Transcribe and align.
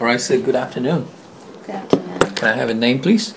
All 0.00 0.08
right, 0.08 0.20
so 0.20 0.42
good 0.42 0.56
afternoon. 0.56 1.06
Good 1.66 1.76
afternoon. 1.76 2.18
Can 2.34 2.48
I 2.48 2.56
have 2.56 2.68
a 2.68 2.74
name, 2.74 3.00
please? 3.00 3.32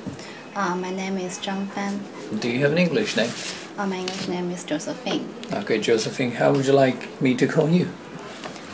Uh, 0.55 0.75
my 0.75 0.89
name 0.89 1.19
is 1.19 1.37
Zhang 1.37 1.67
Fan. 1.67 2.01
Do 2.39 2.49
you 2.49 2.61
have 2.61 2.71
an 2.71 2.79
English 2.79 3.15
name? 3.15 3.29
Uh, 3.77 3.85
my 3.85 3.97
English 3.97 4.27
name 4.27 4.49
is 4.49 4.63
Josephine. 4.63 5.29
Okay, 5.53 5.79
Josephine, 5.79 6.31
how 6.31 6.51
would 6.51 6.65
you 6.65 6.73
like 6.73 7.21
me 7.21 7.35
to 7.35 7.45
call 7.45 7.69
you? 7.69 7.87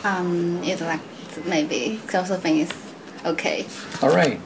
Um, 0.02 0.62
it's 0.64 0.80
like 0.80 1.00
maybe 1.44 2.00
Josephine 2.10 2.60
is 2.60 2.72
okay. 3.26 3.66
All 4.00 4.08
right. 4.16 4.40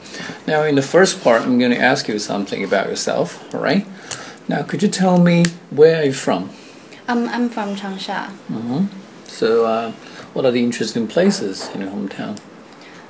Now, 0.45 0.63
in 0.63 0.75
the 0.75 0.81
first 0.81 1.23
part, 1.23 1.43
I'm 1.43 1.57
going 1.57 1.71
to 1.71 1.79
ask 1.79 2.09
you 2.09 2.19
something 2.19 2.61
about 2.61 2.87
yourself. 2.87 3.55
All 3.55 3.61
right. 3.61 3.87
Now, 4.49 4.63
could 4.63 4.83
you 4.83 4.89
tell 4.89 5.17
me 5.17 5.45
where 5.69 6.01
are 6.01 6.05
you 6.05 6.13
from? 6.13 6.49
Um, 7.07 7.29
I'm 7.29 7.47
from 7.47 7.77
Changsha. 7.77 8.35
Mm-hmm. 8.51 8.87
So, 9.27 9.65
uh, 9.65 9.91
what 10.33 10.43
are 10.43 10.51
the 10.51 10.61
interesting 10.61 11.07
places 11.07 11.69
in 11.69 11.79
your 11.79 11.91
hometown? 11.91 12.37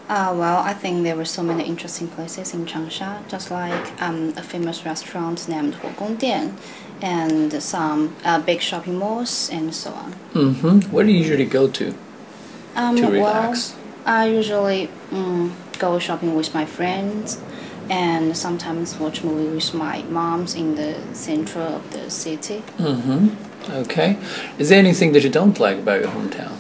Uh, 0.10 0.34
well, 0.36 0.58
I 0.58 0.74
think 0.74 1.04
there 1.04 1.16
were 1.16 1.26
so 1.26 1.44
many 1.44 1.64
interesting 1.64 2.08
places 2.08 2.54
in 2.56 2.66
Changsha, 2.66 3.22
just 3.30 3.52
like 3.52 4.02
um, 4.02 4.34
a 4.36 4.42
famous 4.42 4.84
restaurant 4.84 5.48
named 5.48 5.76
Huogongdian, 5.76 6.54
and 7.02 7.62
some 7.62 8.16
uh, 8.26 8.40
big 8.40 8.60
shopping 8.60 8.98
malls 8.98 9.50
and 9.52 9.74
so 9.74 9.92
on. 9.92 10.16
Mm-hmm. 10.34 10.92
Where 10.92 11.06
do 11.06 11.12
you 11.12 11.20
usually 11.20 11.46
go 11.46 11.68
to 11.68 11.94
Um, 12.76 12.96
to 12.96 13.04
well, 13.04 13.12
relax? 13.12 13.76
I 14.06 14.26
usually 14.26 14.90
um, 15.12 15.56
go 15.78 16.00
shopping 16.00 16.36
with 16.36 16.56
my 16.56 16.66
friends, 16.66 17.40
and 17.90 18.36
sometimes 18.36 18.98
watch 18.98 19.24
movie 19.24 19.54
with 19.56 19.74
my 19.76 20.02
moms 20.10 20.56
in 20.56 20.76
the 20.76 20.96
center 21.14 21.60
of 21.60 21.84
the 21.92 22.10
city. 22.10 22.64
Mm-hmm. 22.80 23.28
Okay. 23.84 24.18
Is 24.58 24.70
there 24.70 24.80
anything 24.80 25.12
that 25.14 25.24
you 25.24 25.30
don't 25.30 25.60
like 25.60 25.78
about 25.78 26.02
your 26.02 26.10
hometown? 26.10 26.56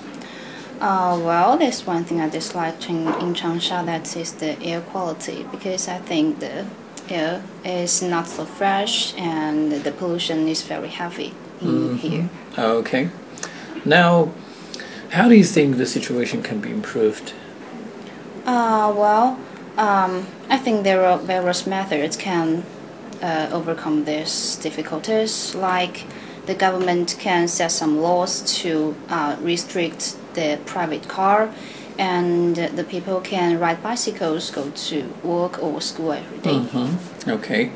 Uh, 0.79 1.19
well, 1.21 1.57
there's 1.57 1.85
one 1.85 2.05
thing 2.05 2.21
I 2.21 2.29
dislike 2.29 2.89
in, 2.89 3.07
in 3.07 3.33
Changsha 3.33 3.85
that 3.85 4.15
is 4.15 4.33
the 4.33 4.61
air 4.61 4.79
quality 4.79 5.45
because 5.51 5.89
I 5.89 5.97
think 5.97 6.39
the 6.39 6.65
air 7.09 7.43
is 7.65 8.01
not 8.01 8.27
so 8.27 8.45
fresh 8.45 9.13
and 9.17 9.71
the 9.71 9.91
pollution 9.91 10.47
is 10.47 10.61
very 10.61 10.87
heavy 10.87 11.33
in 11.59 11.97
here. 11.97 12.29
Okay. 12.57 13.09
Now, 13.83 14.31
how 15.09 15.27
do 15.27 15.35
you 15.35 15.43
think 15.43 15.77
the 15.77 15.85
situation 15.85 16.41
can 16.43 16.61
be 16.61 16.71
improved? 16.71 17.33
Uh, 18.45 18.93
well, 18.95 19.37
um, 19.77 20.27
I 20.49 20.57
think 20.57 20.83
there 20.83 21.05
are 21.05 21.17
various 21.17 21.67
methods 21.67 22.15
can 22.15 22.63
uh, 23.21 23.49
overcome 23.51 24.05
these 24.05 24.55
difficulties. 24.55 25.55
Like 25.55 26.05
the 26.45 26.55
government 26.55 27.17
can 27.19 27.47
set 27.47 27.71
some 27.71 28.01
laws 28.01 28.41
to 28.61 28.95
uh, 29.09 29.35
restrict 29.41 30.15
the 30.33 30.59
private 30.65 31.07
car, 31.07 31.49
and 31.97 32.55
the 32.55 32.83
people 32.83 33.19
can 33.21 33.59
ride 33.59 33.83
bicycles, 33.83 34.51
go 34.51 34.69
to 34.69 35.03
work 35.23 35.61
or 35.61 35.81
school 35.81 36.13
every 36.13 36.37
day. 36.39 36.59
Mm-hmm. 36.59 37.29
Okay. 37.29 37.71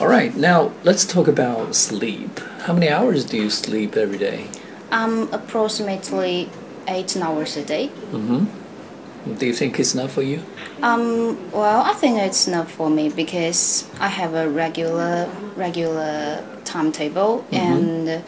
All 0.00 0.08
right. 0.08 0.34
Now 0.34 0.72
let's 0.84 1.04
talk 1.04 1.28
about 1.28 1.74
sleep. 1.74 2.40
How 2.62 2.72
many 2.72 2.88
hours 2.88 3.24
do 3.24 3.36
you 3.36 3.50
sleep 3.50 3.96
every 3.96 4.18
day? 4.18 4.48
Um, 4.90 5.28
approximately 5.32 6.48
eight 6.88 7.16
hours 7.16 7.56
a 7.56 7.64
day. 7.64 7.88
Mm-hmm. 8.10 9.34
Do 9.34 9.46
you 9.46 9.52
think 9.52 9.78
it's 9.78 9.94
enough 9.94 10.12
for 10.12 10.22
you? 10.22 10.42
Um, 10.82 11.50
well, 11.52 11.82
I 11.82 11.92
think 11.92 12.18
it's 12.18 12.48
enough 12.48 12.72
for 12.72 12.90
me 12.90 13.08
because 13.08 13.88
I 14.00 14.08
have 14.08 14.34
a 14.34 14.48
regular 14.48 15.30
regular 15.54 16.44
timetable, 16.64 17.44
and 17.52 18.24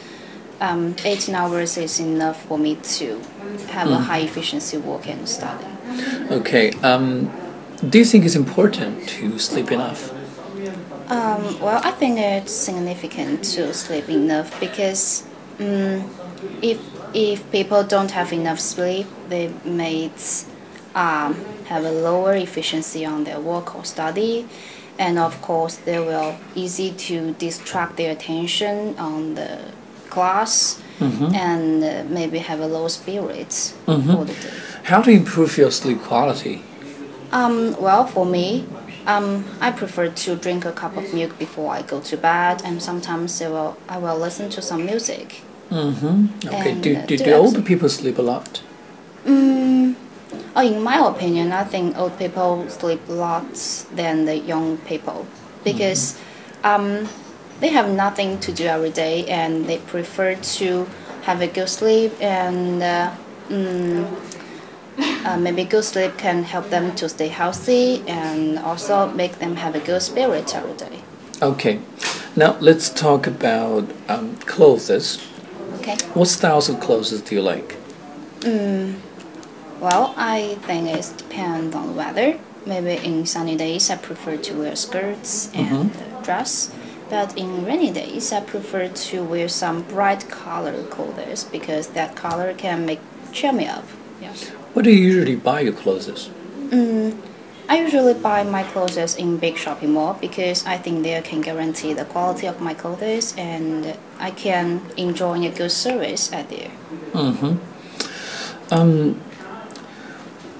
um, 0.60 0.94
18 1.04 1.34
hours 1.34 1.76
is 1.76 2.00
enough 2.00 2.44
for 2.46 2.58
me 2.58 2.76
to 2.76 3.20
have 3.68 3.90
a 3.90 3.98
high 3.98 4.20
efficiency 4.20 4.76
work 4.76 5.08
and 5.08 5.28
study. 5.28 5.66
Okay. 6.30 6.72
Um, 6.82 7.30
do 7.88 7.98
you 7.98 8.04
think 8.04 8.24
it's 8.24 8.36
important 8.36 9.08
to 9.08 9.38
sleep 9.38 9.70
enough? 9.70 10.12
Um, 11.10 11.60
well, 11.60 11.80
I 11.84 11.90
think 11.90 12.18
it's 12.18 12.52
significant 12.52 13.44
to 13.56 13.74
sleep 13.74 14.08
enough 14.08 14.58
because 14.58 15.26
um, 15.60 16.08
if 16.62 16.80
if 17.12 17.48
people 17.52 17.84
don't 17.84 18.10
have 18.10 18.32
enough 18.32 18.58
sleep, 18.58 19.06
they 19.28 19.52
may 19.64 20.10
um, 20.94 21.34
have 21.66 21.84
a 21.84 21.90
lower 21.90 22.34
efficiency 22.34 23.04
on 23.04 23.24
their 23.24 23.38
work 23.38 23.76
or 23.76 23.84
study, 23.84 24.48
and 24.98 25.18
of 25.18 25.40
course, 25.42 25.76
they 25.76 25.98
will 25.98 26.36
easy 26.54 26.90
to 26.92 27.32
distract 27.34 27.96
their 27.96 28.12
attention 28.12 28.98
on 28.98 29.34
the 29.34 29.72
class 30.10 30.80
and 31.00 31.84
uh, 31.84 32.04
maybe 32.08 32.38
have 32.38 32.60
a 32.60 32.66
low 32.66 32.88
spirits 32.88 33.72
for 33.84 33.96
the 33.96 34.34
day. 34.34 34.50
How 34.84 35.02
to 35.02 35.10
improve 35.10 35.56
your 35.56 35.70
sleep 35.70 36.00
quality? 36.02 36.62
Um, 37.32 37.76
well, 37.80 38.06
for 38.06 38.24
me, 38.24 38.66
um, 39.06 39.44
I 39.60 39.70
prefer 39.72 40.08
to 40.08 40.36
drink 40.36 40.64
a 40.64 40.72
cup 40.72 40.96
of 40.96 41.12
milk 41.12 41.38
before 41.38 41.72
I 41.72 41.82
go 41.82 42.00
to 42.00 42.16
bed, 42.16 42.62
and 42.64 42.82
sometimes 42.82 43.42
I 43.42 43.48
will, 43.48 43.76
I 43.88 43.98
will 43.98 44.18
listen 44.18 44.50
to 44.50 44.62
some 44.62 44.86
music. 44.86 45.42
Mm-hmm. 45.70 46.48
Okay. 46.48 46.70
And, 46.70 46.82
do 46.82 46.96
uh, 46.96 47.06
do, 47.06 47.16
do 47.16 47.24
do 47.24 47.32
older 47.32 47.62
people 47.62 47.88
sleep 47.88 48.18
a 48.18 48.22
lot? 48.22 48.62
Oh, 50.56 50.60
in 50.62 50.82
my 50.82 50.98
opinion, 50.98 51.50
I 51.50 51.64
think 51.64 51.98
old 51.98 52.16
people 52.16 52.68
sleep 52.68 53.00
lots 53.08 53.84
than 53.94 54.24
the 54.24 54.36
young 54.36 54.78
people 54.78 55.26
because 55.64 56.16
um, 56.62 57.08
they 57.60 57.68
have 57.68 57.90
nothing 57.90 58.38
to 58.40 58.52
do 58.52 58.66
every 58.66 58.90
day 58.90 59.26
and 59.26 59.66
they 59.66 59.78
prefer 59.78 60.34
to 60.34 60.86
have 61.22 61.40
a 61.40 61.46
good 61.46 61.68
sleep 61.68 62.12
and 62.20 62.82
uh, 62.82 63.14
mm, 63.48 64.06
uh, 65.24 65.36
maybe 65.38 65.64
good 65.64 65.84
sleep 65.84 66.16
can 66.18 66.42
help 66.42 66.68
them 66.70 66.94
to 66.96 67.08
stay 67.08 67.28
healthy 67.28 68.02
and 68.06 68.58
also 68.58 69.10
make 69.12 69.38
them 69.38 69.56
have 69.56 69.74
a 69.74 69.80
good 69.80 70.02
spirit 70.02 70.54
every 70.54 70.74
day. 70.74 71.00
Okay. 71.40 71.80
Now 72.36 72.56
let's 72.60 72.90
talk 72.90 73.26
about 73.26 73.88
um, 74.08 74.36
clothes. 74.38 74.90
Okay. 75.78 75.96
What 76.14 76.28
styles 76.28 76.68
of 76.68 76.80
clothes 76.80 77.20
do 77.20 77.34
you 77.34 77.42
like? 77.42 77.76
Well, 79.84 80.14
I 80.16 80.56
think 80.62 80.88
it 80.88 81.12
depends 81.18 81.76
on 81.76 81.88
the 81.88 81.92
weather. 81.92 82.38
Maybe 82.64 82.96
in 83.04 83.26
sunny 83.26 83.54
days, 83.54 83.90
I 83.90 83.96
prefer 83.96 84.38
to 84.38 84.54
wear 84.54 84.76
skirts 84.76 85.52
and 85.52 85.90
uh, 85.90 86.22
dress. 86.22 86.74
But 87.10 87.36
in 87.36 87.64
rainy 87.64 87.92
days, 87.92 88.32
I 88.32 88.40
prefer 88.40 88.88
to 88.88 89.24
wear 89.24 89.48
some 89.48 89.82
bright 89.82 90.28
color 90.30 90.82
clothes 90.84 91.44
because 91.44 91.88
that 91.88 92.16
color 92.16 92.54
can 92.54 92.86
make 92.86 93.00
cheer 93.32 93.52
me 93.52 93.66
up. 93.66 93.84
Yes. 94.20 94.48
What 94.72 94.84
do 94.84 94.90
you 94.90 95.02
usually 95.02 95.36
buy 95.36 95.60
your 95.60 95.74
clothes? 95.74 96.30
Mm, 96.70 97.16
I 97.68 97.80
usually 97.80 98.14
buy 98.14 98.42
my 98.42 98.62
clothes 98.62 99.16
in 99.16 99.36
big 99.38 99.56
shopping 99.56 99.92
mall 99.92 100.14
because 100.20 100.64
I 100.66 100.76
think 100.78 101.02
they 101.02 101.20
can 101.22 101.40
guarantee 101.40 101.92
the 101.92 102.04
quality 102.04 102.46
of 102.46 102.60
my 102.60 102.74
clothes 102.74 103.34
and 103.36 103.96
I 104.18 104.30
can 104.30 104.82
enjoy 104.96 105.44
a 105.46 105.50
good 105.50 105.72
service 105.72 106.32
at 106.32 106.48
there. 106.48 106.70
Mm-hmm. 107.12 108.74
Um, 108.74 109.20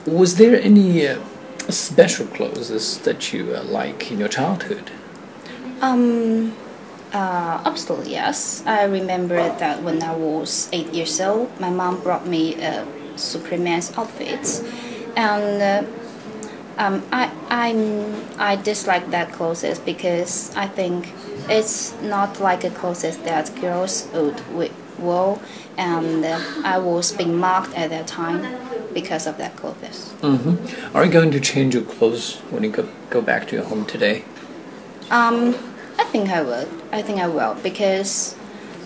was 0.06 0.37
there 0.37 0.60
any 0.60 1.06
uh, 1.06 1.21
special 1.71 2.27
clothes 2.27 2.99
that 3.00 3.33
you 3.33 3.54
uh, 3.54 3.62
like 3.65 4.10
in 4.10 4.19
your 4.19 4.28
childhood? 4.28 4.91
Um, 5.84 6.56
uh, 7.12 7.61
absolutely 7.67 8.12
yes. 8.12 8.62
I 8.65 8.84
remember 8.84 9.37
that 9.37 9.83
when 9.83 10.03
I 10.03 10.17
was 10.17 10.71
eight 10.72 10.95
years 10.95 11.21
old, 11.21 11.61
my 11.61 11.69
mom 11.69 12.00
brought 12.00 12.27
me 12.27 12.55
a 12.55 12.87
Superman's 13.17 13.93
outfit, 13.97 14.65
and 15.15 15.62
uh, 15.62 15.84
um, 16.78 17.05
I 17.12 17.31
I'm, 17.50 18.25
I 18.39 18.56
dislike 18.56 19.11
that 19.11 19.33
clothes 19.33 19.78
because 19.81 20.56
I 20.56 20.67
think 20.69 21.12
it's 21.50 21.93
not 22.01 22.41
like 22.41 22.65
a 22.65 22.71
clothes 22.71 23.03
that 23.03 23.55
girls 23.61 24.09
would 24.15 24.72
wear, 24.99 25.39
and 25.77 26.25
uh, 26.25 26.41
I 26.65 26.78
was 26.78 27.12
being 27.12 27.37
mocked 27.37 27.75
at 27.75 27.91
that 27.91 28.06
time 28.06 28.41
because 28.95 29.27
of 29.27 29.37
that 29.37 29.55
clothes. 29.56 30.15
Mm-hmm. 30.22 30.97
Are 30.97 31.04
you 31.04 31.13
going 31.13 31.30
to 31.30 31.41
change 31.41 31.75
your 31.75 31.84
clothes 31.84 32.37
when 32.51 32.65
you 32.65 32.71
go, 32.71 32.89
go 33.10 33.21
back 33.21 33.47
to 33.48 33.57
your 33.57 33.66
home 33.66 33.84
today? 33.84 34.25
Um, 35.10 35.54
think 36.15 36.31
I 36.31 36.43
would. 36.43 36.69
I 36.93 37.03
think 37.03 37.19
I 37.19 37.27
will 37.27 37.55
because 37.55 38.37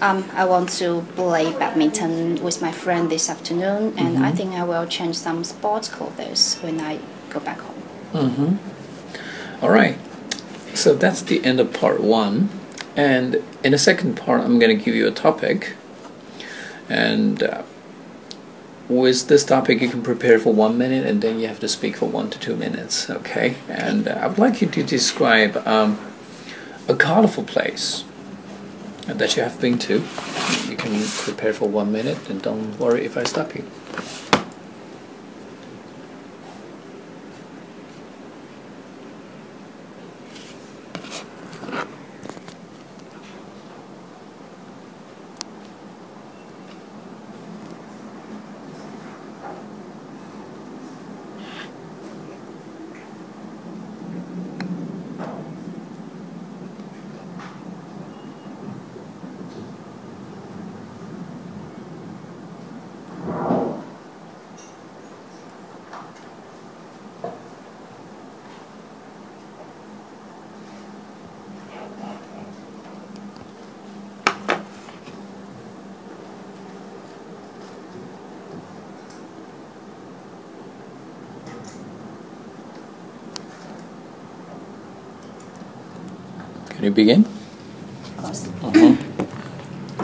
um, 0.00 0.24
I 0.32 0.46
want 0.46 0.70
to 0.80 1.02
play 1.14 1.52
badminton 1.52 2.42
with 2.42 2.62
my 2.62 2.72
friend 2.72 3.10
this 3.10 3.28
afternoon, 3.28 3.92
and 3.98 4.24
I 4.24 4.32
think 4.32 4.54
I 4.54 4.64
will 4.64 4.86
change 4.86 5.16
some 5.16 5.44
sports 5.44 5.90
clothes 5.90 6.56
when 6.62 6.80
I 6.80 6.98
go 7.28 7.38
back 7.40 7.58
home. 7.60 7.82
Mm-hmm. 8.14 9.62
All 9.62 9.68
right. 9.68 9.98
So 10.72 10.94
that's 10.94 11.20
the 11.20 11.44
end 11.44 11.60
of 11.60 11.74
part 11.74 12.00
one. 12.00 12.48
And 12.96 13.44
in 13.62 13.72
the 13.72 13.78
second 13.78 14.16
part, 14.16 14.40
I'm 14.40 14.58
going 14.58 14.74
to 14.78 14.82
give 14.82 14.94
you 14.94 15.06
a 15.06 15.10
topic. 15.10 15.74
And 16.88 17.42
uh, 17.42 17.62
with 18.88 19.28
this 19.28 19.44
topic, 19.44 19.82
you 19.82 19.90
can 19.90 20.02
prepare 20.02 20.38
for 20.38 20.54
one 20.54 20.78
minute 20.78 21.04
and 21.06 21.20
then 21.20 21.38
you 21.40 21.46
have 21.48 21.60
to 21.60 21.68
speak 21.68 21.96
for 21.96 22.06
one 22.06 22.30
to 22.30 22.38
two 22.38 22.56
minutes. 22.56 23.10
Okay? 23.10 23.56
And 23.68 24.08
uh, 24.08 24.12
I 24.12 24.28
would 24.28 24.38
like 24.38 24.62
you 24.62 24.68
to 24.68 24.82
describe 24.82 25.58
um, 25.66 26.07
a 26.88 26.96
colorful 26.96 27.44
place 27.44 28.04
that 29.06 29.36
you 29.36 29.42
have 29.42 29.60
been 29.60 29.78
to. 29.78 30.02
You 30.68 30.76
can 30.76 31.06
prepare 31.06 31.52
for 31.52 31.68
one 31.68 31.92
minute 31.92 32.28
and 32.30 32.40
don't 32.40 32.78
worry 32.78 33.04
if 33.04 33.16
I 33.16 33.24
stop 33.24 33.54
you. 33.54 33.64
You 86.88 86.94
begin? 86.94 87.24
Mhm. 88.62 88.96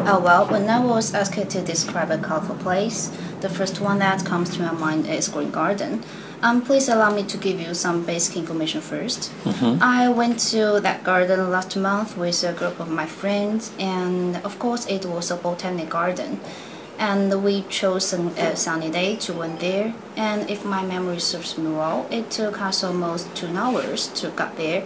Oh 0.06 0.20
well, 0.20 0.46
when 0.46 0.68
I 0.68 0.80
was 0.80 1.14
asked 1.14 1.50
to 1.50 1.60
describe 1.62 2.10
a 2.10 2.18
colorful 2.18 2.56
place, 2.56 3.10
the 3.40 3.48
first 3.48 3.80
one 3.80 3.98
that 4.00 4.24
comes 4.24 4.50
to 4.54 4.62
my 4.62 4.72
mind 4.72 5.06
is 5.06 5.28
Green 5.28 5.50
Garden. 5.50 6.02
Um, 6.42 6.60
please 6.60 6.90
allow 6.90 7.10
me 7.10 7.22
to 7.22 7.38
give 7.38 7.58
you 7.58 7.72
some 7.72 8.04
basic 8.04 8.36
information 8.36 8.82
1st 8.82 9.30
I 9.80 10.08
went 10.10 10.38
to 10.52 10.78
that 10.80 11.02
garden 11.04 11.50
last 11.50 11.74
month 11.76 12.18
with 12.18 12.44
a 12.44 12.52
group 12.52 12.78
of 12.80 12.90
my 12.90 13.06
friends, 13.06 13.70
and 13.78 14.36
of 14.44 14.58
course, 14.58 14.84
it 14.86 15.06
was 15.06 15.30
a 15.30 15.36
botanic 15.36 15.88
garden. 15.88 16.40
And 16.98 17.42
we 17.42 17.64
chose 17.68 18.12
a 18.12 18.56
sunny 18.56 18.90
day 18.90 19.16
to 19.24 19.32
went 19.32 19.58
there. 19.60 19.94
And 20.16 20.48
if 20.48 20.64
my 20.64 20.82
memory 20.84 21.18
serves 21.18 21.58
me 21.58 21.70
well, 21.72 22.06
it 22.10 22.30
took 22.30 22.60
us 22.60 22.84
almost 22.84 23.34
two 23.34 23.48
hours 23.56 24.08
to 24.20 24.28
get 24.28 24.56
there. 24.56 24.82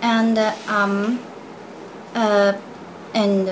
And 0.00 0.38
uh, 0.38 0.54
um, 0.68 1.20
uh, 2.14 2.52
and 3.14 3.46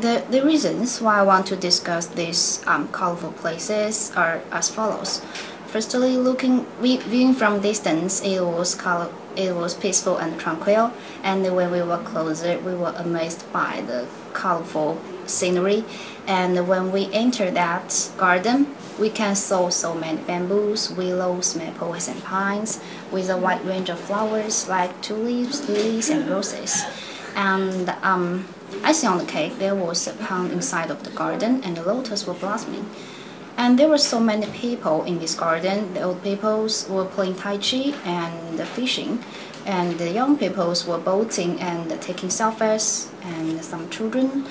the, 0.00 0.24
the 0.30 0.44
reasons 0.44 1.00
why 1.00 1.18
I 1.18 1.22
want 1.22 1.46
to 1.48 1.56
discuss 1.56 2.06
these 2.06 2.64
um, 2.66 2.88
colorful 2.88 3.32
places 3.32 4.12
are 4.16 4.40
as 4.50 4.68
follows. 4.68 5.22
Firstly, 5.66 6.16
looking 6.16 6.66
viewing 6.80 7.34
from 7.34 7.60
distance, 7.60 8.22
it 8.22 8.40
was 8.40 8.74
color, 8.74 9.12
it 9.34 9.54
was 9.54 9.74
peaceful 9.74 10.18
and 10.18 10.38
tranquil. 10.38 10.92
And 11.22 11.42
when 11.54 11.70
we 11.72 11.82
were 11.82 11.98
closer, 11.98 12.58
we 12.60 12.74
were 12.74 12.94
amazed 12.96 13.50
by 13.52 13.82
the 13.86 14.06
colorful 14.32 15.00
scenery. 15.26 15.84
And 16.26 16.68
when 16.68 16.92
we 16.92 17.12
enter 17.12 17.50
that 17.50 18.10
garden, 18.16 18.74
we 19.00 19.10
can 19.10 19.34
saw 19.34 19.68
so 19.68 19.94
many 19.94 20.22
bamboos, 20.22 20.90
willows, 20.92 21.56
maples, 21.56 22.06
and 22.06 22.22
pines 22.22 22.80
with 23.14 23.30
a 23.30 23.36
wide 23.36 23.64
range 23.64 23.88
of 23.88 23.98
flowers 23.98 24.68
like 24.68 24.90
tulips, 25.00 25.68
lilies, 25.68 26.10
and 26.10 26.28
roses. 26.28 26.84
And 27.36 27.88
um, 28.02 28.44
icing 28.82 29.08
on 29.08 29.18
the 29.18 29.24
cake, 29.24 29.58
there 29.58 29.76
was 29.76 30.08
a 30.08 30.12
pond 30.12 30.50
inside 30.50 30.90
of 30.90 31.04
the 31.04 31.10
garden, 31.10 31.62
and 31.62 31.76
the 31.76 31.82
lotus 31.82 32.26
were 32.26 32.34
blossoming. 32.34 32.90
And 33.56 33.78
there 33.78 33.88
were 33.88 33.98
so 33.98 34.18
many 34.18 34.46
people 34.46 35.04
in 35.04 35.20
this 35.20 35.36
garden. 35.36 35.94
The 35.94 36.02
old 36.02 36.24
peoples 36.24 36.88
were 36.88 37.04
playing 37.04 37.36
tai 37.36 37.58
chi 37.58 37.94
and 38.04 38.60
fishing, 38.68 39.22
and 39.64 39.96
the 39.96 40.10
young 40.10 40.36
peoples 40.36 40.84
were 40.84 40.98
boating 40.98 41.60
and 41.60 41.88
taking 42.02 42.30
selfies, 42.30 43.08
and 43.22 43.64
some 43.64 43.88
children 43.90 44.44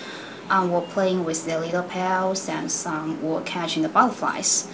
um, 0.49 0.71
were 0.71 0.87
playing 0.95 1.25
with 1.25 1.45
their 1.45 1.59
little 1.59 1.83
pails, 1.83 2.47
and 2.47 2.71
some 2.71 3.21
were 3.21 3.41
catching 3.41 3.83
the 3.83 3.89
butterflies. 3.89 4.69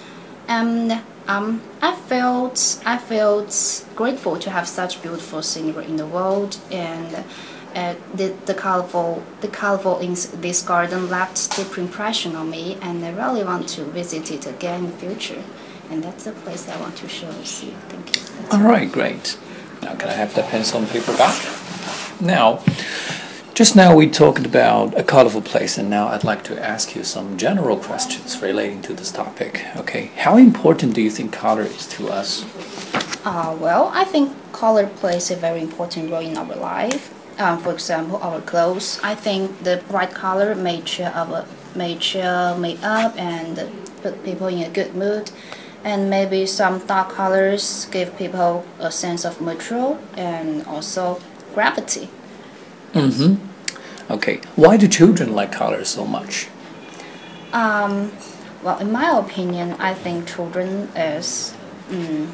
And 0.47 1.01
um, 1.29 1.61
I 1.81 1.95
felt 1.95 2.81
I 2.85 2.97
felt 2.97 3.85
grateful 3.95 4.37
to 4.39 4.49
have 4.49 4.67
such 4.67 5.01
beautiful 5.01 5.43
scenery 5.43 5.85
in 5.85 5.97
the 5.97 6.07
world, 6.07 6.57
and 6.71 7.23
uh, 7.75 7.95
the, 8.15 8.35
the 8.47 8.55
colorful 8.55 9.23
the 9.41 9.47
colorful 9.47 9.99
in 9.99 10.15
this 10.41 10.63
garden 10.63 11.07
left 11.09 11.55
deep 11.55 11.77
impression 11.77 12.35
on 12.35 12.49
me, 12.49 12.77
and 12.81 13.05
I 13.05 13.11
really 13.11 13.43
want 13.43 13.69
to 13.69 13.83
visit 13.83 14.31
it 14.31 14.47
again 14.47 14.85
in 14.85 14.91
the 14.91 14.97
future. 14.97 15.43
And 15.91 16.03
that's 16.03 16.23
the 16.25 16.31
place 16.31 16.67
I 16.67 16.79
want 16.79 16.97
to 16.97 17.07
show 17.07 17.29
you. 17.29 17.73
Thank 17.89 18.15
you. 18.15 18.21
That's 18.21 18.55
All 18.55 18.61
right, 18.61 18.91
great. 18.91 19.37
Now, 19.81 19.95
can 19.95 20.09
I 20.09 20.13
have 20.13 20.33
the 20.35 20.43
pencil 20.43 20.79
and 20.79 20.89
paper 20.89 21.15
back? 21.17 21.35
Now, 22.21 22.63
just 23.59 23.75
now 23.75 23.93
we 23.93 24.09
talked 24.09 24.45
about 24.45 24.97
a 24.97 25.03
colorful 25.03 25.41
place, 25.41 25.77
and 25.77 25.89
now 25.89 26.07
I'd 26.07 26.23
like 26.23 26.45
to 26.45 26.57
ask 26.65 26.95
you 26.95 27.03
some 27.03 27.37
general 27.37 27.75
questions 27.75 28.41
relating 28.41 28.81
to 28.83 28.93
this 28.93 29.11
topic. 29.11 29.65
Okay, 29.75 30.11
how 30.15 30.37
important 30.37 30.93
do 30.93 31.01
you 31.01 31.09
think 31.09 31.33
color 31.33 31.63
is 31.63 31.85
to 31.87 32.07
us? 32.07 32.45
Uh, 33.25 33.57
well, 33.59 33.91
I 33.93 34.05
think 34.05 34.31
color 34.53 34.87
plays 34.87 35.29
a 35.29 35.35
very 35.35 35.59
important 35.59 36.09
role 36.09 36.21
in 36.21 36.37
our 36.37 36.55
life. 36.55 37.13
Um, 37.37 37.59
for 37.59 37.73
example, 37.73 38.15
our 38.23 38.39
clothes. 38.39 38.97
I 39.03 39.13
think 39.13 39.61
the 39.61 39.83
bright 39.89 40.11
color 40.11 40.55
may 40.55 40.79
cheer 40.79 41.11
our 41.13 41.45
may 41.75 41.97
cheer 41.97 42.55
me 42.55 42.79
up 42.81 43.13
and 43.17 43.59
put 44.01 44.23
people 44.23 44.47
in 44.47 44.59
a 44.59 44.69
good 44.69 44.95
mood. 44.95 45.31
And 45.83 46.09
maybe 46.09 46.45
some 46.45 46.79
dark 46.87 47.09
colors 47.09 47.87
give 47.91 48.17
people 48.17 48.63
a 48.79 48.89
sense 48.89 49.25
of 49.25 49.41
neutral 49.41 49.99
and 50.15 50.65
also 50.65 51.19
gravity. 51.53 52.07
Mm-hmm. 52.93 53.48
Okay, 54.09 54.41
why 54.55 54.77
do 54.77 54.87
children 54.87 55.33
like 55.35 55.51
color 55.51 55.85
so 55.85 56.05
much? 56.05 56.47
Um, 57.53 58.11
well, 58.63 58.79
in 58.79 58.91
my 58.91 59.17
opinion, 59.17 59.73
I 59.79 59.93
think 59.93 60.27
children 60.27 60.89
is 60.95 61.55
mm, 61.89 62.31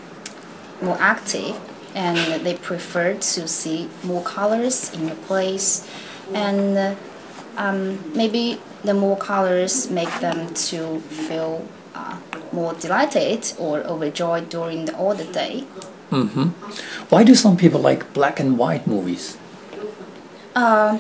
more 0.81 0.98
active 1.00 1.60
and 1.94 2.45
they 2.45 2.56
prefer 2.56 3.13
to 3.13 3.48
see 3.48 3.89
more 4.04 4.24
colors 4.24 4.94
in 4.94 5.07
the 5.07 5.16
place, 5.16 5.88
and 6.33 6.98
um, 7.56 8.13
maybe 8.13 8.60
the 8.83 8.94
more 8.94 9.18
colors 9.18 9.89
make 9.89 10.13
them 10.19 10.54
to 10.54 11.00
feel 11.00 11.66
uh, 11.94 12.19
more 12.51 12.74
delighted 12.74 13.54
or 13.57 13.80
overjoyed 13.80 14.50
during 14.50 14.86
the, 14.86 14.95
all 14.98 15.16
the 15.16 15.24
day. 15.24 15.63
Mm-hmm. 16.12 16.50
Why 17.10 17.24
do 17.24 17.34
some 17.34 17.55
people 17.55 17.79
like 17.79 18.13
black 18.13 18.41
and 18.41 18.58
white 18.58 18.86
movies? 18.86 19.38
Uh, 20.53 21.00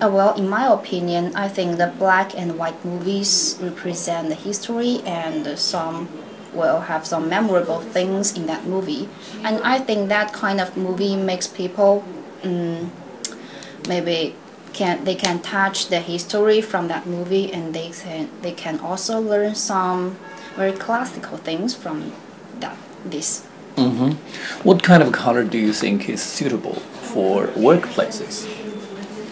uh, 0.00 0.08
well, 0.08 0.34
in 0.34 0.48
my 0.48 0.66
opinion, 0.72 1.34
I 1.34 1.48
think 1.48 1.78
the 1.78 1.92
black 1.98 2.38
and 2.38 2.58
white 2.58 2.84
movies 2.84 3.58
represent 3.60 4.28
the 4.28 4.34
history 4.34 5.00
and 5.04 5.58
some 5.58 6.08
will 6.54 6.80
have 6.80 7.06
some 7.06 7.28
memorable 7.28 7.80
things 7.80 8.36
in 8.36 8.46
that 8.46 8.64
movie. 8.64 9.08
And 9.42 9.60
I 9.62 9.78
think 9.78 10.08
that 10.08 10.32
kind 10.32 10.60
of 10.60 10.76
movie 10.76 11.16
makes 11.16 11.46
people 11.46 12.04
um, 12.44 12.92
maybe 13.88 14.34
can 14.72 15.04
they 15.04 15.14
can 15.14 15.40
touch 15.40 15.88
the 15.88 16.00
history 16.00 16.60
from 16.60 16.88
that 16.88 17.06
movie 17.06 17.52
and 17.52 17.74
they 17.74 17.90
can 17.90 18.28
they 18.42 18.52
can 18.52 18.78
also 18.80 19.20
learn 19.20 19.54
some 19.54 20.16
very 20.56 20.72
classical 20.72 21.38
things 21.38 21.74
from 21.74 22.12
that 22.60 22.76
this. 23.04 23.46
Mm-hmm. 23.76 24.12
What 24.68 24.82
kind 24.82 25.02
of 25.02 25.12
color 25.12 25.44
do 25.44 25.58
you 25.58 25.72
think 25.72 26.08
is 26.08 26.22
suitable 26.22 26.80
for 27.12 27.46
workplaces? 27.48 28.46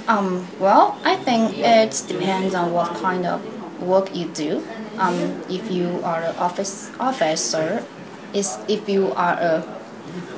Um, 0.08 0.46
well, 0.60 0.98
I 1.04 1.16
think 1.16 1.58
it 1.58 2.04
depends 2.06 2.54
on 2.54 2.72
what 2.72 2.94
kind 2.96 3.26
of 3.26 3.42
work 3.82 4.14
you 4.14 4.26
do. 4.28 4.62
Um, 4.98 5.42
if 5.50 5.70
you 5.70 6.00
are 6.04 6.22
an 6.22 6.36
office 6.36 6.92
officer, 7.00 7.84
is 8.32 8.56
if 8.68 8.88
you 8.88 9.12
are 9.12 9.34
a 9.34 9.76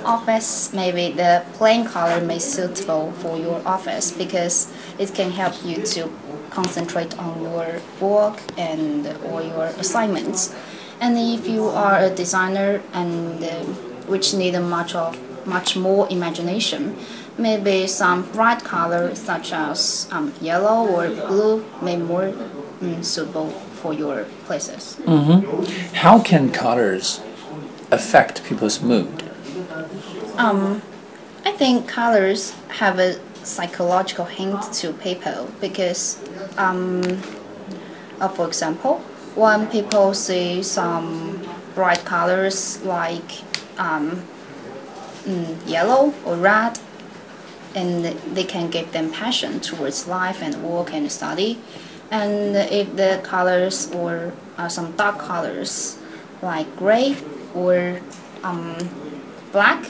office, 0.04 0.72
maybe 0.72 1.12
the 1.12 1.44
plain 1.54 1.84
color 1.84 2.20
may 2.20 2.38
suitable 2.38 3.12
for 3.12 3.36
your 3.36 3.60
office 3.66 4.10
because 4.10 4.72
it 4.98 5.14
can 5.14 5.30
help 5.30 5.54
you 5.64 5.82
to 5.82 6.10
concentrate 6.50 7.18
on 7.18 7.42
your 7.42 7.80
work 8.00 8.40
and 8.56 9.06
or 9.26 9.42
your 9.42 9.66
assignments. 9.78 10.54
And 11.00 11.16
if 11.18 11.46
you 11.46 11.66
are 11.66 11.98
a 11.98 12.10
designer 12.10 12.82
and 12.94 13.44
uh, 13.44 13.64
which 14.08 14.32
need 14.32 14.58
much 14.58 14.94
of 14.94 15.18
much 15.46 15.76
more 15.76 16.08
imagination, 16.10 16.96
maybe 17.38 17.86
some 17.86 18.30
bright 18.32 18.64
color 18.64 19.14
such 19.14 19.52
as 19.52 20.08
um, 20.10 20.34
yellow 20.40 20.88
or 20.88 21.08
blue 21.08 21.64
may 21.80 21.96
more 21.96 22.32
mm, 22.80 23.04
suitable 23.04 23.50
for 23.80 23.94
your 23.94 24.24
places. 24.46 24.96
Mm-hmm. 25.04 25.94
How 25.94 26.18
can 26.20 26.50
colors 26.50 27.20
affect 27.90 28.44
people's 28.44 28.82
mood? 28.82 29.22
Um, 30.36 30.82
I 31.44 31.52
think 31.52 31.88
colors 31.88 32.54
have 32.68 32.98
a 32.98 33.18
psychological 33.44 34.24
hint 34.24 34.72
to 34.74 34.92
people 34.92 35.48
because, 35.60 36.20
um, 36.58 37.02
uh, 38.20 38.28
for 38.28 38.46
example, 38.46 38.98
when 39.34 39.66
people 39.68 40.14
see 40.14 40.62
some 40.62 41.40
bright 41.74 42.04
colors 42.04 42.82
like 42.84 43.42
um, 43.78 44.22
mm, 45.24 45.56
yellow 45.68 46.12
or 46.24 46.36
red, 46.36 46.78
and 47.78 48.04
they 48.36 48.44
can 48.44 48.70
give 48.70 48.92
them 48.92 49.10
passion 49.12 49.60
towards 49.60 50.08
life 50.08 50.42
and 50.42 50.54
work 50.62 50.92
and 50.92 51.10
study. 51.10 51.58
And 52.10 52.56
if 52.56 52.96
the 52.96 53.20
colors 53.22 53.90
or 53.92 54.32
uh, 54.56 54.68
some 54.68 54.92
dark 54.92 55.18
colors 55.18 55.98
like 56.42 56.68
gray 56.76 57.16
or 57.54 58.00
um, 58.42 58.76
black, 59.52 59.86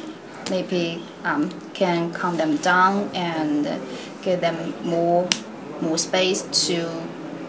maybe 0.51 1.03
um, 1.25 1.51
can 1.73 2.13
calm 2.13 2.37
them 2.37 2.57
down 2.57 3.11
and 3.15 3.65
give 4.23 4.41
them 4.41 4.75
more 4.85 5.29
more 5.81 5.99
space 5.99 6.43
to 6.67 6.89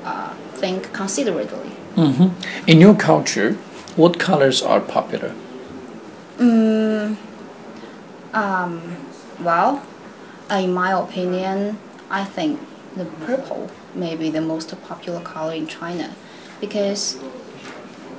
uh, 0.05 0.33
think 0.53 0.93
considerately. 0.93 1.71
Mm-hmm. 1.95 2.69
In 2.69 2.79
your 2.79 2.95
culture, 2.95 3.53
what 3.95 4.19
colors 4.19 4.61
are 4.61 4.79
popular? 4.79 5.33
Mm, 6.37 7.17
um, 8.33 8.97
well, 9.39 9.81
in 10.57 10.73
my 10.73 10.91
opinion, 10.91 11.77
I 12.09 12.23
think 12.25 12.59
the 12.95 13.05
purple 13.05 13.69
may 13.93 14.15
be 14.15 14.29
the 14.29 14.41
most 14.41 14.73
popular 14.83 15.21
color 15.21 15.53
in 15.53 15.67
China 15.67 16.13
because 16.59 17.17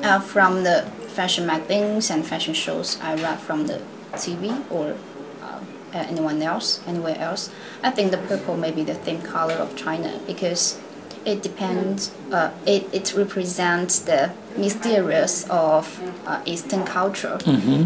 uh, 0.03 0.21
from 0.21 0.63
the 0.63 0.83
fashion 1.09 1.47
magazines 1.47 2.11
and 2.11 2.25
fashion 2.25 2.55
shows 2.55 2.99
I 3.03 3.15
read 3.17 3.39
from 3.41 3.67
the 3.67 3.83
TV 4.15 4.63
or 4.71 4.97
uh, 5.43 5.45
uh, 5.47 5.61
anyone 5.93 6.41
else, 6.43 6.81
anywhere 6.87 7.17
else. 7.19 7.51
I 7.83 7.91
think 7.91 8.11
the 8.11 8.19
purple 8.19 8.57
may 8.57 8.71
be 8.71 8.85
the 8.85 8.95
theme 8.95 9.23
color 9.23 9.55
of 9.55 9.77
China 9.77 10.21
because 10.27 10.79
it 11.25 11.43
depends. 11.43 12.13
Uh, 12.33 12.51
it 12.67 12.89
it 12.93 13.13
represents 13.15 13.99
the 14.01 14.33
mysterious 14.57 15.47
of 15.51 16.01
uh, 16.27 16.41
Eastern 16.47 16.85
culture, 16.85 17.39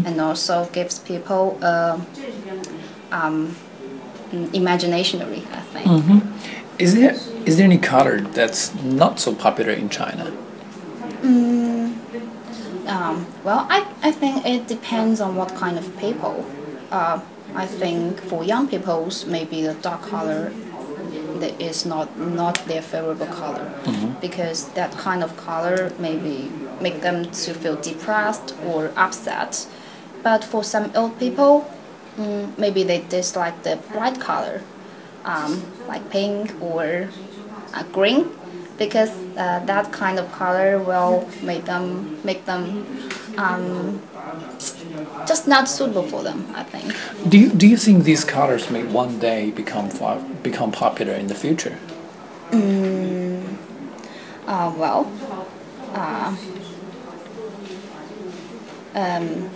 and 0.05 0.21
also 0.21 0.65
gives 0.71 0.99
people 0.99 1.57
uh, 1.61 1.99
um, 3.11 3.55
mm, 4.35 4.53
imaginary. 4.53 5.43
I 5.51 5.61
think. 5.61 6.23
Is 6.77 6.95
there 6.95 7.15
is 7.45 7.57
there 7.57 7.65
any 7.65 7.77
color 7.77 8.21
that's 8.21 8.73
not 8.83 9.19
so 9.19 9.33
popular 9.33 9.71
in 9.71 9.89
China? 9.89 10.31
Um, 12.87 13.25
well, 13.43 13.65
I, 13.69 13.87
I 14.03 14.11
think 14.11 14.45
it 14.45 14.67
depends 14.67 15.19
on 15.19 15.35
what 15.35 15.55
kind 15.55 15.77
of 15.77 15.97
people. 15.97 16.45
Uh, 16.91 17.19
I 17.55 17.65
think 17.65 18.19
for 18.19 18.43
young 18.43 18.67
peoples, 18.67 19.25
maybe 19.25 19.61
the 19.63 19.73
dark 19.75 20.01
color 20.03 20.51
that 21.39 21.59
is 21.59 21.85
not 21.85 22.17
not 22.17 22.55
their 22.65 22.81
favorable 22.81 23.25
color 23.27 23.71
because 24.21 24.69
that 24.69 24.91
kind 24.91 25.23
of 25.23 25.35
color 25.35 25.91
maybe 25.99 26.51
make 26.81 27.01
them 27.01 27.25
to 27.31 27.53
feel 27.53 27.75
depressed 27.75 28.55
or 28.65 28.91
upset. 28.95 29.67
But 30.23 30.43
for 30.43 30.63
some 30.63 30.91
old 30.95 31.17
people, 31.19 31.69
mm, 32.17 32.57
maybe 32.57 32.83
they 32.83 33.01
dislike 33.09 33.63
the 33.63 33.77
bright 33.91 34.19
color, 34.19 34.61
um, 35.25 35.61
like 35.87 36.09
pink 36.09 36.53
or 36.61 37.09
uh, 37.73 37.83
green, 37.91 38.29
because 38.77 39.11
uh, 39.37 39.59
that 39.65 39.91
kind 39.91 40.19
of 40.19 40.31
color 40.31 40.79
will 40.79 41.27
make 41.41 41.65
them 41.65 42.17
make 42.23 42.45
them 42.45 42.85
um, 43.37 43.99
just 45.25 45.47
not 45.47 45.67
suitable 45.67 46.03
for 46.03 46.23
them. 46.23 46.45
I 46.55 46.63
think. 46.63 46.95
Do 47.29 47.37
you 47.37 47.49
do 47.49 47.67
you 47.67 47.77
think 47.77 48.03
these 48.03 48.23
colors 48.23 48.69
may 48.69 48.83
one 48.83 49.19
day 49.19 49.51
become 49.51 49.89
become 50.43 50.71
popular 50.71 51.13
in 51.13 51.27
the 51.27 51.35
future? 51.35 51.77
Uh, 54.47 54.71
well, 54.77 55.11
uh, 55.93 56.35
um, 58.93 59.49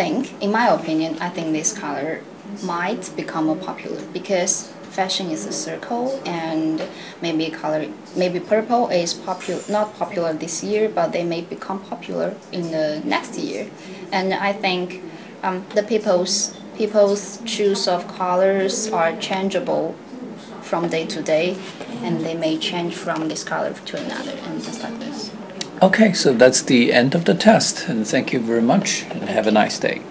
think, 0.00 0.42
in 0.42 0.50
my 0.50 0.66
opinion, 0.68 1.18
I 1.20 1.28
think 1.28 1.52
this 1.52 1.72
color 1.84 2.22
might 2.62 3.02
become 3.16 3.44
more 3.50 3.62
popular 3.70 4.00
because 4.18 4.52
fashion 4.98 5.26
is 5.30 5.44
a 5.44 5.52
circle 5.52 6.06
and 6.24 6.82
maybe 7.20 7.44
color 7.50 7.82
maybe 8.16 8.40
purple 8.40 8.88
is 8.88 9.12
popular 9.14 9.60
not 9.68 9.86
popular 10.02 10.32
this 10.32 10.64
year 10.64 10.88
but 10.88 11.12
they 11.16 11.24
may 11.32 11.42
become 11.54 11.78
popular 11.92 12.28
in 12.50 12.64
the 12.76 12.86
next 13.04 13.32
year. 13.38 13.62
And 14.10 14.34
i 14.48 14.52
think 14.64 14.84
um, 15.44 15.56
the 15.76 15.84
people's 15.92 16.36
people's 16.80 17.22
choose 17.54 17.86
of 17.94 18.00
colors 18.22 18.76
are 19.00 19.12
changeable 19.28 19.86
from 20.68 20.82
day 20.96 21.04
to 21.14 21.20
day 21.34 21.46
and 22.04 22.12
they 22.26 22.36
may 22.44 22.54
change 22.58 22.94
from 23.04 23.28
this 23.28 23.42
color 23.52 23.72
to 23.88 23.94
another 24.04 24.36
and 24.46 24.54
just 24.66 24.82
like 24.82 24.98
this 25.04 25.09
Okay, 25.82 26.12
so 26.12 26.34
that's 26.34 26.60
the 26.60 26.92
end 26.92 27.14
of 27.14 27.24
the 27.24 27.32
test, 27.32 27.88
and 27.88 28.06
thank 28.06 28.34
you 28.34 28.38
very 28.38 28.60
much, 28.60 29.04
and 29.04 29.30
have 29.30 29.46
a 29.46 29.50
nice 29.50 29.78
day. 29.78 30.02